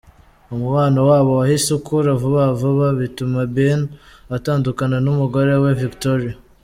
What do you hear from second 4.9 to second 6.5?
n’umugore we Victoria.